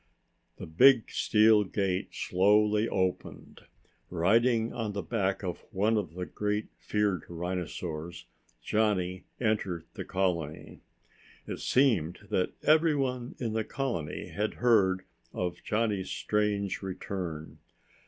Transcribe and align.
The 0.57 0.65
big 0.65 1.11
steel 1.11 1.63
gate 1.63 2.07
slowly 2.15 2.89
opened. 2.89 3.65
Riding 4.09 4.73
on 4.73 4.93
the 4.93 5.03
back 5.03 5.43
of 5.43 5.59
one 5.71 5.95
of 5.95 6.15
the 6.15 6.25
greatly 6.25 6.71
feared 6.79 7.23
rhinosaurs, 7.29 8.25
Johnny 8.63 9.25
entered 9.39 9.85
the 9.93 10.03
colony. 10.03 10.79
It 11.45 11.59
seemed 11.59 12.21
that 12.31 12.53
everyone 12.63 13.35
in 13.37 13.53
the 13.53 13.63
colony 13.63 14.29
had 14.29 14.55
heard 14.55 15.05
of 15.33 15.61
Johnny's 15.63 16.09
strange 16.09 16.81
return. 16.81 17.59